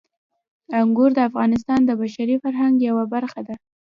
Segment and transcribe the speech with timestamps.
[0.79, 3.55] انګور د افغانستان د بشري فرهنګ یوه برخه ده.